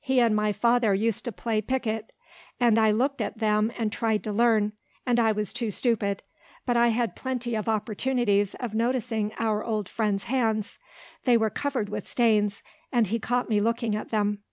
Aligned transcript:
He 0.00 0.20
and 0.20 0.36
my 0.36 0.52
father 0.52 0.94
used 0.94 1.24
to 1.24 1.32
play 1.32 1.60
piquet; 1.60 2.04
and 2.60 2.78
I 2.78 2.92
looked 2.92 3.20
at 3.20 3.38
them, 3.38 3.72
and 3.76 3.90
tried 3.90 4.22
to 4.22 4.30
learn 4.32 4.74
and 5.04 5.18
I 5.18 5.32
was 5.32 5.52
too 5.52 5.72
stupid. 5.72 6.22
But 6.64 6.76
I 6.76 6.90
had 6.90 7.16
plenty 7.16 7.56
of 7.56 7.68
opportunities 7.68 8.54
of 8.60 8.72
noticing 8.72 9.32
our 9.36 9.64
old 9.64 9.88
friend's 9.88 10.26
hands. 10.30 10.78
They 11.24 11.36
were 11.36 11.50
covered 11.50 11.88
with 11.88 12.06
stains; 12.06 12.62
and 12.92 13.08
he 13.08 13.18
caught 13.18 13.48
me 13.48 13.60
looking 13.60 13.96
at 13.96 14.10
them. 14.10 14.44